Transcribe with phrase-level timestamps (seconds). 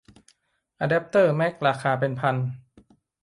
[0.79, 2.35] อะแดปเตอร์แมคราคาเป็นพัน